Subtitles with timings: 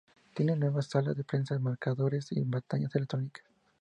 [0.33, 3.45] Tiene nuevas salas de prensa, marcadores y pantallas electrónicas.